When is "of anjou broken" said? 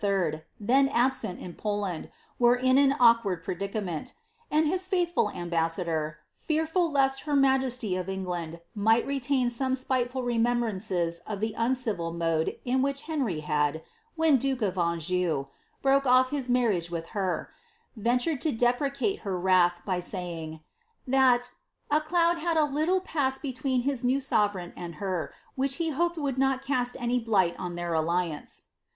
14.69-16.11